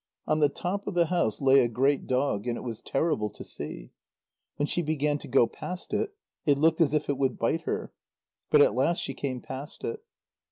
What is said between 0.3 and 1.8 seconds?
the top of the house lay a